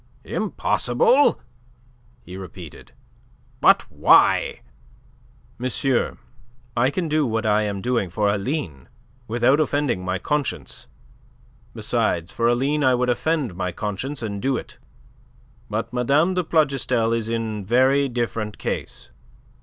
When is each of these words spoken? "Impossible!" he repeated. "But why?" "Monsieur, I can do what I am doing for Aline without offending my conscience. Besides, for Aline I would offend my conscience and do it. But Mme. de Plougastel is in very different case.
"Impossible!" 0.25 1.39
he 2.23 2.35
repeated. 2.35 2.93
"But 3.59 3.83
why?" 3.91 4.61
"Monsieur, 5.59 6.17
I 6.75 6.89
can 6.89 7.07
do 7.07 7.23
what 7.27 7.45
I 7.45 7.61
am 7.65 7.81
doing 7.83 8.09
for 8.09 8.27
Aline 8.27 8.89
without 9.27 9.59
offending 9.59 10.03
my 10.03 10.17
conscience. 10.17 10.87
Besides, 11.75 12.31
for 12.31 12.47
Aline 12.47 12.83
I 12.83 12.95
would 12.95 13.11
offend 13.11 13.53
my 13.53 13.71
conscience 13.71 14.23
and 14.23 14.41
do 14.41 14.57
it. 14.57 14.79
But 15.69 15.93
Mme. 15.93 16.33
de 16.33 16.43
Plougastel 16.43 17.13
is 17.13 17.29
in 17.29 17.63
very 17.63 18.09
different 18.09 18.57
case. 18.57 19.11